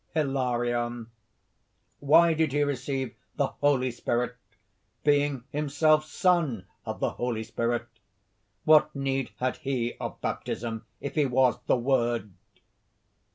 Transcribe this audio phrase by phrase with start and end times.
[0.15, 1.11] HILARION.
[1.99, 4.35] "Why did he receive the Holy Spirit,
[5.03, 7.85] being himself Son of the Holy Spirit?
[8.63, 12.33] What need had he of baptism if he was the Word?